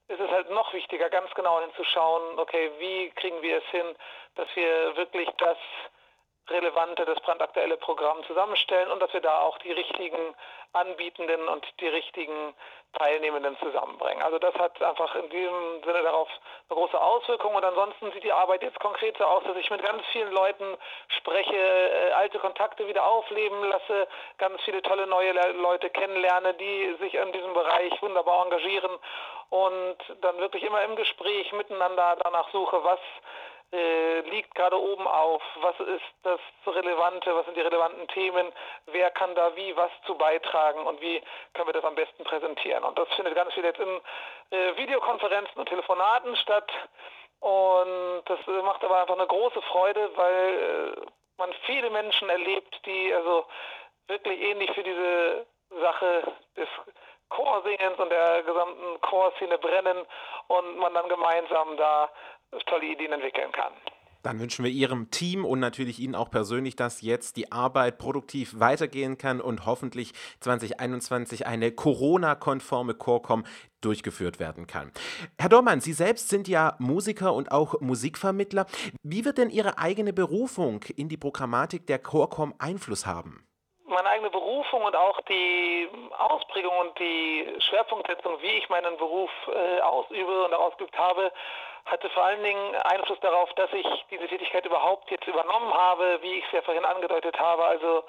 ist 0.08 0.20
es 0.20 0.30
halt 0.30 0.50
noch 0.50 0.72
wichtiger, 0.72 1.08
ganz 1.08 1.32
genau 1.34 1.60
hinzuschauen, 1.60 2.38
okay, 2.38 2.70
wie 2.78 3.10
kriegen 3.10 3.40
wir 3.40 3.58
es 3.58 3.64
hin, 3.70 3.96
dass 4.34 4.48
wir 4.54 4.96
wirklich 4.96 5.28
das 5.38 5.56
relevante, 6.48 7.04
das 7.04 7.20
brandaktuelle 7.20 7.76
Programm 7.76 8.22
zusammenstellen 8.24 8.90
und 8.90 9.00
dass 9.00 9.12
wir 9.12 9.20
da 9.20 9.40
auch 9.40 9.58
die 9.58 9.72
richtigen 9.72 10.34
Anbietenden 10.72 11.48
und 11.48 11.66
die 11.80 11.88
richtigen 11.88 12.54
Teilnehmenden 12.98 13.56
zusammenbringen. 13.58 14.22
Also 14.22 14.38
das 14.38 14.54
hat 14.54 14.80
einfach 14.82 15.14
in 15.14 15.28
diesem 15.30 15.82
Sinne 15.84 16.02
darauf 16.02 16.28
eine 16.68 16.78
große 16.78 17.00
Auswirkung 17.00 17.54
und 17.54 17.64
ansonsten 17.64 18.12
sieht 18.12 18.24
die 18.24 18.32
Arbeit 18.32 18.62
jetzt 18.62 18.80
konkret 18.80 19.16
so 19.18 19.24
aus, 19.24 19.44
dass 19.44 19.56
ich 19.56 19.70
mit 19.70 19.82
ganz 19.82 20.02
vielen 20.12 20.32
Leuten 20.32 20.76
spreche, 21.18 21.56
äh, 21.56 22.12
alte 22.12 22.38
Kontakte 22.38 22.86
wieder 22.86 23.06
aufleben 23.06 23.64
lasse, 23.64 24.08
ganz 24.38 24.60
viele 24.62 24.82
tolle 24.82 25.06
neue 25.06 25.32
Leute 25.52 25.90
kennenlerne, 25.90 26.54
die 26.54 26.96
sich 27.00 27.14
in 27.14 27.32
diesem 27.32 27.54
Bereich 27.54 28.00
wunderbar 28.02 28.44
engagieren 28.44 28.92
und 29.50 29.96
dann 30.20 30.38
wirklich 30.38 30.62
immer 30.62 30.82
im 30.82 30.96
Gespräch 30.96 31.52
miteinander 31.52 32.16
danach 32.22 32.50
suche, 32.50 32.82
was 32.84 33.00
äh, 33.72 34.20
liegt 34.28 34.54
gerade 34.54 34.78
oben 34.78 35.06
auf, 35.06 35.42
was 35.60 35.78
ist 35.80 36.04
das 36.22 36.40
Relevante, 36.66 37.34
was 37.34 37.46
sind 37.46 37.56
die 37.56 37.62
relevanten 37.62 38.06
Themen, 38.08 38.52
wer 38.86 39.10
kann 39.10 39.34
da 39.34 39.56
wie 39.56 39.74
was 39.76 39.90
zu 40.06 40.14
beitragen 40.14 40.86
und 40.86 41.00
wie 41.00 41.22
können 41.54 41.68
wir 41.68 41.72
das 41.72 41.84
am 41.84 41.94
besten 41.94 42.22
präsentieren. 42.24 42.84
Und 42.84 42.98
das 42.98 43.08
findet 43.14 43.34
ganz 43.34 43.52
viel 43.54 43.64
jetzt 43.64 43.80
in 43.80 44.00
äh, 44.50 44.76
Videokonferenzen 44.76 45.56
und 45.56 45.68
Telefonaten 45.68 46.36
statt. 46.36 46.70
Und 47.40 48.22
das 48.26 48.38
macht 48.62 48.84
aber 48.84 49.00
einfach 49.00 49.16
eine 49.16 49.26
große 49.26 49.62
Freude, 49.62 50.10
weil 50.16 50.94
äh, 50.98 51.06
man 51.38 51.52
viele 51.66 51.90
Menschen 51.90 52.28
erlebt, 52.28 52.78
die 52.86 53.12
also 53.14 53.46
wirklich 54.06 54.40
ähnlich 54.40 54.70
für 54.72 54.82
diese 54.82 55.46
Sache 55.80 56.22
des 56.56 56.68
Chorsingens 57.30 57.98
und 57.98 58.10
der 58.10 58.42
gesamten 58.42 59.00
Chorszene 59.00 59.56
brennen 59.58 60.06
und 60.48 60.76
man 60.76 60.92
dann 60.92 61.08
gemeinsam 61.08 61.76
da 61.78 62.10
tolle 62.66 62.86
Ideen 62.86 63.12
entwickeln 63.12 63.52
kann. 63.52 63.72
Dann 64.22 64.38
wünschen 64.38 64.64
wir 64.64 64.70
Ihrem 64.70 65.10
Team 65.10 65.44
und 65.44 65.58
natürlich 65.58 65.98
Ihnen 65.98 66.14
auch 66.14 66.30
persönlich, 66.30 66.76
dass 66.76 67.00
jetzt 67.00 67.36
die 67.36 67.50
Arbeit 67.50 67.98
produktiv 67.98 68.60
weitergehen 68.60 69.18
kann 69.18 69.40
und 69.40 69.66
hoffentlich 69.66 70.12
2021 70.40 71.46
eine 71.46 71.72
Corona-konforme 71.72 72.94
Chorcom 72.94 73.44
durchgeführt 73.80 74.38
werden 74.38 74.68
kann. 74.68 74.92
Herr 75.38 75.48
Dormann, 75.48 75.80
Sie 75.80 75.92
selbst 75.92 76.28
sind 76.28 76.46
ja 76.46 76.76
Musiker 76.78 77.34
und 77.34 77.50
auch 77.50 77.80
Musikvermittler. 77.80 78.66
Wie 79.02 79.24
wird 79.24 79.38
denn 79.38 79.50
Ihre 79.50 79.78
eigene 79.78 80.12
Berufung 80.12 80.84
in 80.96 81.08
die 81.08 81.16
Programmatik 81.16 81.88
der 81.88 81.98
Chorcom 81.98 82.54
Einfluss 82.58 83.06
haben? 83.06 83.44
Meine 83.92 84.08
eigene 84.08 84.30
Berufung 84.30 84.82
und 84.82 84.96
auch 84.96 85.20
die 85.22 85.88
Ausprägung 86.18 86.76
und 86.78 86.98
die 86.98 87.56
Schwerpunktsetzung, 87.68 88.40
wie 88.42 88.58
ich 88.58 88.68
meinen 88.68 88.96
Beruf 88.96 89.30
äh, 89.48 89.80
ausübe 89.80 90.44
und 90.44 90.54
ausgeübt 90.54 90.96
habe, 90.98 91.32
hatte 91.86 92.08
vor 92.10 92.24
allen 92.24 92.42
Dingen 92.42 92.76
Einfluss 92.76 93.18
darauf, 93.20 93.52
dass 93.54 93.72
ich 93.72 93.86
diese 94.10 94.26
Tätigkeit 94.28 94.64
überhaupt 94.64 95.10
jetzt 95.10 95.26
übernommen 95.26 95.72
habe, 95.74 96.18
wie 96.22 96.38
ich 96.38 96.44
es 96.46 96.52
ja 96.52 96.62
vorhin 96.62 96.84
angedeutet 96.84 97.38
habe. 97.38 97.64
Also 97.64 98.04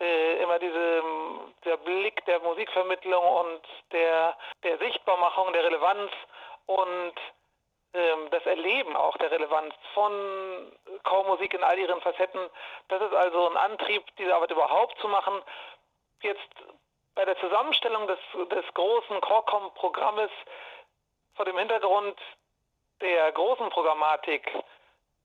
äh, 0.00 0.42
immer 0.42 0.58
diese, 0.58 1.02
der 1.64 1.76
Blick 1.78 2.24
der 2.26 2.40
Musikvermittlung 2.40 3.24
und 3.24 3.60
der, 3.92 4.36
der 4.62 4.78
Sichtbarmachung, 4.78 5.52
der 5.52 5.64
Relevanz 5.64 6.10
und 6.66 7.14
das 7.92 8.44
Erleben 8.46 8.96
auch 8.96 9.16
der 9.16 9.30
Relevanz 9.30 9.74
von 9.94 10.72
Chormusik 11.04 11.54
in 11.54 11.64
all 11.64 11.78
ihren 11.78 12.00
Facetten. 12.00 12.40
Das 12.88 13.02
ist 13.02 13.14
also 13.14 13.48
ein 13.48 13.56
Antrieb, 13.56 14.04
diese 14.18 14.34
Arbeit 14.34 14.50
überhaupt 14.50 14.98
zu 15.00 15.08
machen. 15.08 15.42
Jetzt 16.22 16.48
bei 17.14 17.24
der 17.24 17.38
Zusammenstellung 17.38 18.06
des, 18.06 18.18
des 18.50 18.64
großen 18.74 19.20
Chorcom-Programmes 19.20 20.30
vor 21.34 21.44
dem 21.44 21.58
Hintergrund 21.58 22.18
der 23.00 23.32
großen 23.32 23.70
Programmatik 23.70 24.52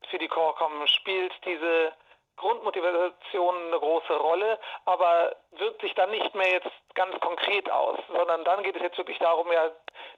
für 0.10 0.17
die 0.17 0.27
Chorcom 0.27 0.86
spielt 0.88 1.34
diese 1.46 1.93
Grundmotivation 2.37 3.55
eine 3.67 3.79
große 3.79 4.15
Rolle, 4.15 4.59
aber 4.85 5.35
wirkt 5.51 5.81
sich 5.81 5.93
dann 5.93 6.11
nicht 6.11 6.33
mehr 6.35 6.51
jetzt 6.51 6.71
ganz 6.95 7.19
konkret 7.19 7.69
aus, 7.71 7.99
sondern 8.07 8.43
dann 8.43 8.63
geht 8.63 8.75
es 8.75 8.81
jetzt 8.81 8.97
wirklich 8.97 9.19
darum, 9.19 9.51
ja, 9.51 9.69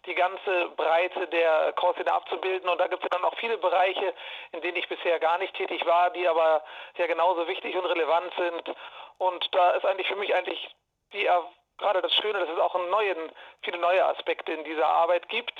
die 0.05 0.15
ganze 0.15 0.69
Breite 0.75 1.27
der 1.27 1.73
Chorszene 1.73 2.11
abzubilden. 2.11 2.69
Und 2.69 2.79
da 2.79 2.87
gibt 2.87 3.03
es 3.03 3.09
dann 3.09 3.23
auch 3.23 3.35
viele 3.37 3.57
Bereiche, 3.57 4.13
in 4.51 4.61
denen 4.61 4.77
ich 4.77 4.87
bisher 4.87 5.19
gar 5.19 5.37
nicht 5.37 5.55
tätig 5.55 5.85
war, 5.85 6.09
die 6.11 6.27
aber 6.27 6.63
ja 6.97 7.07
genauso 7.07 7.47
wichtig 7.47 7.75
und 7.75 7.85
relevant 7.85 8.33
sind. 8.37 8.75
Und 9.17 9.53
da 9.53 9.71
ist 9.71 9.85
eigentlich 9.85 10.07
für 10.07 10.15
mich 10.15 10.33
eigentlich 10.33 10.75
die 11.13 11.29
gerade 11.77 12.01
das 12.01 12.13
Schöne, 12.15 12.39
dass 12.39 12.49
es 12.49 12.59
auch 12.59 12.75
neuen, 12.89 13.31
viele 13.61 13.77
neue 13.77 14.05
Aspekte 14.05 14.53
in 14.53 14.63
dieser 14.63 14.87
Arbeit 14.87 15.27
gibt 15.29 15.53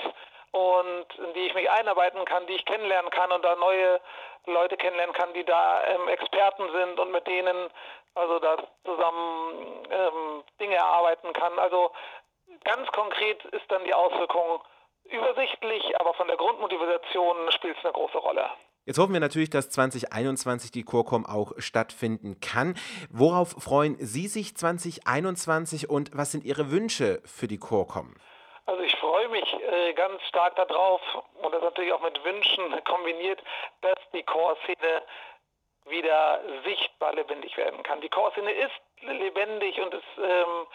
und 0.56 1.06
in 1.18 1.34
die 1.34 1.46
ich 1.46 1.54
mich 1.54 1.70
einarbeiten 1.70 2.24
kann, 2.24 2.46
die 2.46 2.54
ich 2.54 2.64
kennenlernen 2.64 3.10
kann 3.10 3.30
und 3.30 3.44
da 3.44 3.56
neue 3.56 4.00
Leute 4.46 4.76
kennenlernen 4.76 5.14
kann, 5.14 5.34
die 5.34 5.44
da 5.44 5.84
ähm, 5.84 6.08
Experten 6.08 6.64
sind 6.72 6.98
und 6.98 7.12
mit 7.12 7.26
denen 7.26 7.68
also 8.14 8.38
da 8.38 8.56
zusammen 8.84 9.86
ähm, 9.90 10.42
Dinge 10.58 10.76
erarbeiten 10.76 11.32
kann. 11.34 11.58
Also 11.58 11.90
ganz 12.64 12.88
konkret 12.92 13.44
ist 13.46 13.70
dann 13.70 13.84
die 13.84 13.92
Auswirkung 13.92 14.62
übersichtlich, 15.04 16.00
aber 16.00 16.14
von 16.14 16.26
der 16.26 16.36
Grundmotivation 16.38 17.52
spielt 17.52 17.76
es 17.76 17.84
eine 17.84 17.92
große 17.92 18.18
Rolle. 18.18 18.48
Jetzt 18.86 18.98
hoffen 18.98 19.12
wir 19.12 19.20
natürlich, 19.20 19.50
dass 19.50 19.68
2021 19.70 20.70
die 20.70 20.84
Chorcom 20.84 21.26
auch 21.26 21.52
stattfinden 21.58 22.40
kann. 22.40 22.78
Worauf 23.10 23.50
freuen 23.58 23.96
Sie 23.98 24.28
sich 24.28 24.56
2021 24.56 25.90
und 25.90 26.16
was 26.16 26.32
sind 26.32 26.44
Ihre 26.44 26.70
Wünsche 26.70 27.20
für 27.24 27.48
die 27.48 27.58
Chorcom? 27.58 28.14
Also 28.66 28.82
ich 28.82 28.96
freue 28.96 29.28
mich 29.28 29.54
äh, 29.62 29.92
ganz 29.92 30.20
stark 30.24 30.56
darauf 30.56 31.00
und 31.40 31.54
das 31.54 31.62
natürlich 31.62 31.92
auch 31.92 32.00
mit 32.00 32.22
Wünschen 32.24 32.84
kombiniert, 32.84 33.40
dass 33.80 33.98
die 34.12 34.24
Chorszene 34.24 35.02
wieder 35.84 36.40
sichtbar 36.64 37.14
lebendig 37.14 37.56
werden 37.56 37.82
kann. 37.84 38.00
Die 38.00 38.08
Chorszene 38.08 38.50
ist 38.50 38.74
lebendig 39.02 39.80
und 39.80 39.94
es, 39.94 40.02
ähm, 40.18 40.66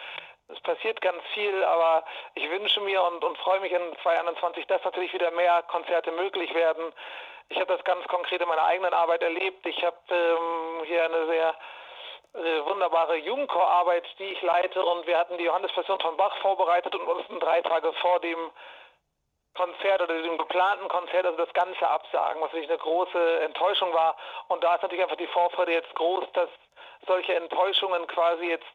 es 0.48 0.60
passiert 0.62 1.02
ganz 1.02 1.22
viel, 1.34 1.64
aber 1.66 2.06
ich 2.36 2.50
wünsche 2.50 2.80
mir 2.80 3.04
und, 3.04 3.22
und 3.26 3.38
freue 3.40 3.60
mich 3.60 3.74
in 3.74 3.82
2021, 4.04 4.68
dass 4.68 4.84
natürlich 4.86 5.14
wieder 5.14 5.32
mehr 5.32 5.62
Konzerte 5.64 6.12
möglich 6.14 6.54
werden. 6.54 6.94
Ich 7.50 7.58
habe 7.58 7.74
das 7.76 7.84
ganz 7.84 8.08
konkret 8.08 8.42
in 8.42 8.48
meiner 8.48 8.64
eigenen 8.64 8.94
Arbeit 8.94 9.22
erlebt. 9.22 9.66
Ich 9.66 9.84
habe 9.84 9.98
ähm, 10.10 10.86
hier 10.86 11.04
eine 11.04 11.26
sehr 11.26 11.56
wunderbare 12.34 13.18
Jugendchorarbeit, 13.18 14.06
die 14.20 14.26
ich 14.26 14.42
leite 14.42 14.84
und 14.84 15.06
wir 15.06 15.18
hatten 15.18 15.38
die 15.38 15.44
Johannespassion 15.44 16.00
von 16.00 16.18
Bach 16.18 16.36
vorbereitet 16.38 16.96
und 16.96 17.06
mussten 17.06 17.40
drei 17.40 17.62
Tage 17.62 17.92
vor 17.94 18.20
dem 18.20 18.52
Konzert 19.54 20.02
oder 20.02 20.22
dem 20.22 20.38
geplanten 20.38 20.88
Konzert, 20.88 21.26
also 21.26 21.38
das 21.38 21.54
Ganze 21.54 21.88
absagen, 21.88 22.42
was 22.42 22.54
wirklich 22.54 22.70
eine 22.70 22.80
große 22.80 23.42
Enttäuschung 23.42 23.94
war. 23.94 24.16
Und 24.48 24.64
da 24.64 24.76
ist 24.76 24.82
natürlich 24.82 25.04
einfach 25.04 25.18
die 25.18 25.28
Vorfreude 25.28 25.74
jetzt 25.74 25.94
groß, 25.96 26.26
dass 26.34 26.50
solche 27.06 27.34
Enttäuschungen 27.36 28.08
quasi 28.08 28.46
jetzt 28.46 28.66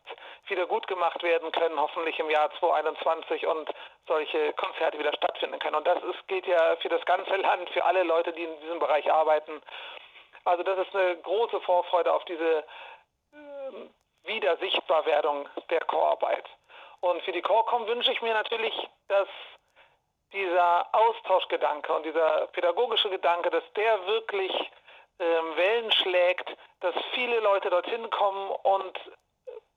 wieder 0.49 0.67
gut 0.67 0.87
gemacht 0.87 1.23
werden 1.23 1.51
können, 1.53 1.81
hoffentlich 1.81 2.19
im 2.19 2.29
Jahr 2.29 2.51
2021 2.59 3.47
und 3.47 3.71
solche 4.07 4.53
Konzerte 4.55 4.99
wieder 4.99 5.15
stattfinden 5.15 5.59
können. 5.59 5.77
Und 5.77 5.87
das 5.87 6.03
ist, 6.03 6.29
gilt 6.29 6.47
ja 6.47 6.77
für 6.77 6.89
das 6.89 7.05
ganze 7.07 7.37
Land, 7.37 7.71
für 7.71 7.85
alle 7.85 8.03
Leute, 8.03 8.33
die 8.33 8.45
in 8.45 8.61
diesem 8.61 8.79
Bereich 8.79 9.11
arbeiten. 9.11 9.63
Also 10.45 10.63
das 10.63 10.79
ist 10.79 10.95
eine 10.95 11.17
große 11.17 11.61
Vorfreude 11.63 12.13
auf 12.13 12.25
diese 12.27 12.65
äh, 13.69 14.29
Wiedersichtbarwerdung 14.29 15.49
der 15.71 15.81
Chorarbeit. 15.81 16.45
Und 17.01 17.23
für 17.23 17.33
die 17.33 17.43
Chorcom 17.43 17.87
wünsche 17.87 18.13
ich 18.13 18.23
mir 18.23 18.35
natürlich, 18.35 18.75
dass 19.09 19.29
dieser 20.33 20.87
Austauschgedanke 20.93 21.93
und 21.93 22.05
dieser 22.05 22.49
pädagogische 22.49 23.11
Gedanke, 23.11 23.51
dass 23.51 23.65
der 23.75 24.07
wirklich 24.07 24.53
ähm, 25.19 25.57
Wellen 25.57 25.93
schlägt, 25.93 26.57
dass 26.81 26.95
viele 27.13 27.41
Leute 27.41 27.71
dorthin 27.71 28.11
kommen 28.11 28.51
und 28.51 28.99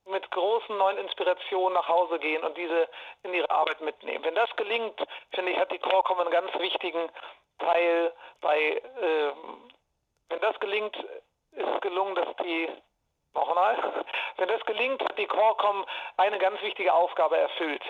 mit 0.05 0.29
großen 0.31 0.75
neuen 0.75 0.97
Inspirationen 0.97 1.73
nach 1.75 1.87
Hause 1.87 2.19
gehen 2.19 2.43
und 2.43 2.57
diese 2.57 2.89
in 3.23 3.33
ihre 3.33 3.49
Arbeit 3.49 3.79
mitnehmen. 3.81 4.23
Wenn 4.23 4.35
das 4.35 4.53
gelingt, 4.55 4.99
finde 5.33 5.51
ich, 5.51 5.57
hat 5.59 5.71
die 5.71 5.79
Chorcom 5.79 6.19
einen 6.19 6.31
ganz 6.31 6.51
wichtigen 6.57 7.09
Teil 7.59 8.11
bei, 8.41 8.81
ähm, 9.01 9.71
wenn 10.29 10.39
das 10.39 10.59
gelingt, 10.59 10.95
ist 11.51 11.67
es 11.67 11.81
gelungen, 11.81 12.15
dass 12.15 12.35
die 12.43 12.69
Nochmal. 13.33 13.77
Wenn 14.37 14.47
das 14.47 14.63
gelingt, 14.65 15.03
hat 15.03 15.17
die 15.17 15.27
Chorcom 15.27 15.85
eine 16.17 16.39
ganz 16.39 16.61
wichtige 16.61 16.93
Aufgabe 16.93 17.37
erfüllt. 17.37 17.83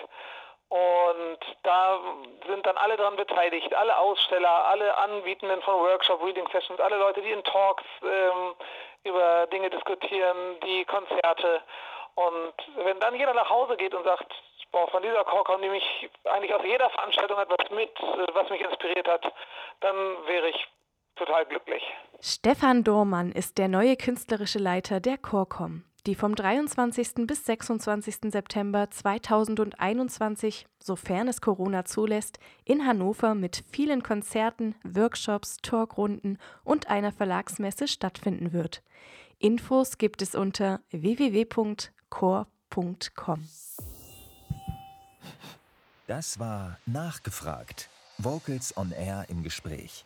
Und 0.70 1.38
da 1.64 1.98
sind 2.46 2.64
dann 2.64 2.76
alle 2.76 2.96
daran 2.96 3.16
beteiligt, 3.16 3.74
alle 3.74 3.96
Aussteller, 3.98 4.66
alle 4.66 4.96
Anbietenden 4.98 5.60
von 5.62 5.80
Workshop, 5.80 6.22
Reading 6.22 6.46
Sessions, 6.52 6.78
alle 6.78 6.96
Leute, 6.96 7.20
die 7.22 7.32
in 7.32 7.42
Talks 7.42 7.82
ähm, 8.02 8.54
über 9.02 9.48
Dinge 9.48 9.68
diskutieren, 9.68 10.60
die 10.60 10.84
Konzerte. 10.84 11.60
Und 12.14 12.54
wenn 12.76 13.00
dann 13.00 13.16
jeder 13.16 13.34
nach 13.34 13.50
Hause 13.50 13.76
geht 13.76 13.94
und 13.94 14.04
sagt, 14.04 14.32
boah, 14.70 14.86
von 14.88 15.02
dieser 15.02 15.24
Chorcom 15.24 15.60
nehme 15.60 15.76
ich 15.76 16.10
eigentlich 16.24 16.54
aus 16.54 16.62
jeder 16.62 16.88
Veranstaltung 16.90 17.38
etwas 17.38 17.68
mit, 17.70 17.90
was 18.32 18.48
mich 18.50 18.60
inspiriert 18.60 19.08
hat, 19.08 19.24
dann 19.80 19.96
wäre 20.26 20.50
ich 20.50 20.68
total 21.24 21.46
glücklich. 21.46 21.82
Stefan 22.20 22.84
Dormann 22.84 23.32
ist 23.32 23.58
der 23.58 23.68
neue 23.68 23.96
künstlerische 23.96 24.58
Leiter 24.58 25.00
der 25.00 25.18
Chorcom 25.18 25.84
die 26.06 26.14
vom 26.14 26.34
23. 26.34 27.26
bis 27.26 27.44
26. 27.44 28.32
September 28.32 28.90
2021, 28.90 30.66
sofern 30.78 31.28
es 31.28 31.40
Corona 31.40 31.84
zulässt, 31.84 32.38
in 32.64 32.86
Hannover 32.86 33.34
mit 33.34 33.64
vielen 33.70 34.02
Konzerten, 34.02 34.74
Workshops, 34.82 35.58
Talkrunden 35.62 36.38
und 36.64 36.88
einer 36.88 37.12
Verlagsmesse 37.12 37.86
stattfinden 37.88 38.52
wird. 38.52 38.82
Infos 39.38 39.98
gibt 39.98 40.22
es 40.22 40.34
unter 40.34 40.80
www.chor.com. 40.90 42.48
Das 46.06 46.38
war 46.38 46.78
Nachgefragt. 46.86 47.88
Vocals 48.18 48.76
on 48.76 48.92
Air 48.92 49.26
im 49.28 49.42
Gespräch. 49.42 50.04